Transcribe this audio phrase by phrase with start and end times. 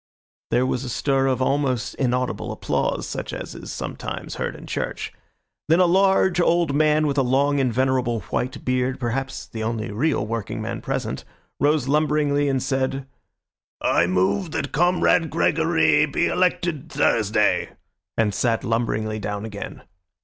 [0.49, 5.13] There was a stir of almost inaudible applause, such as is sometimes heard in church.
[5.69, 9.91] Then a large old man, with a long and venerable white beard, perhaps the only
[9.91, 11.23] real working man present,
[11.59, 13.05] rose lumberingly and said—
[13.79, 17.69] "I move that Comrade Gregory be elected Thursday,"
[18.17, 19.83] and sat lumberingly down again.